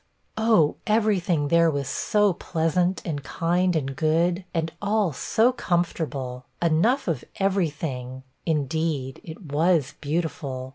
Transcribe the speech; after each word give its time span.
'Oh, 0.35 0.77
every 0.87 1.19
thing 1.19 1.49
there 1.49 1.69
was 1.69 1.87
so 1.87 2.33
pleasant, 2.33 3.03
and 3.05 3.23
kind, 3.23 3.75
and 3.75 3.95
good, 3.95 4.45
and 4.51 4.71
all 4.81 5.13
so 5.13 5.51
comfortable; 5.51 6.45
enough 6.59 7.07
of 7.07 7.23
every 7.35 7.69
thing; 7.69 8.23
indeed, 8.43 9.21
it 9.23 9.43
was 9.51 9.93
beautiful!' 10.01 10.69